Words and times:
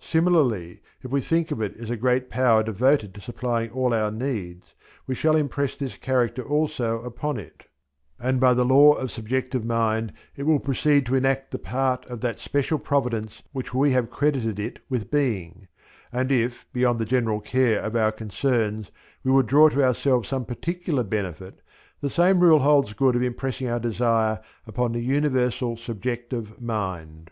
Similarly 0.00 0.80
if 1.04 1.12
we 1.12 1.20
think 1.20 1.52
of 1.52 1.62
it 1.62 1.76
as 1.78 1.88
a 1.88 1.96
great 1.96 2.28
power 2.30 2.64
devoted 2.64 3.14
to 3.14 3.20
supplying 3.20 3.70
all 3.70 3.94
our 3.94 4.10
needs, 4.10 4.74
we 5.06 5.14
shall 5.14 5.36
impress 5.36 5.78
this 5.78 5.96
character 5.96 6.42
also 6.42 7.00
upon 7.02 7.38
it, 7.38 7.66
and 8.18 8.40
by 8.40 8.54
the 8.54 8.64
law 8.64 8.94
of 8.94 9.12
subjective 9.12 9.64
mind 9.64 10.12
it 10.34 10.42
will 10.46 10.58
proceed 10.58 11.06
to 11.06 11.14
enact 11.14 11.52
the 11.52 11.60
part 11.60 12.04
of 12.06 12.22
that 12.22 12.40
special 12.40 12.76
providence 12.80 13.44
which 13.52 13.72
we 13.72 13.92
have 13.92 14.10
credited 14.10 14.58
it 14.58 14.80
with 14.88 15.12
being; 15.12 15.68
and 16.12 16.32
if, 16.32 16.66
beyond 16.72 16.98
the 16.98 17.04
general 17.04 17.38
care 17.40 17.80
of 17.80 17.94
our 17.94 18.10
concerns, 18.10 18.90
we 19.22 19.30
would 19.30 19.46
draw 19.46 19.68
to 19.68 19.80
ourselves 19.84 20.28
some 20.28 20.44
particular 20.44 21.04
benefit, 21.04 21.60
the 22.00 22.10
same 22.10 22.40
rule 22.40 22.58
holds 22.58 22.94
good 22.94 23.14
of 23.14 23.22
impressing 23.22 23.68
our 23.68 23.78
desire 23.78 24.40
upon 24.66 24.90
the 24.90 25.00
Universal 25.04 25.76
Subjective 25.76 26.60
Mind. 26.60 27.30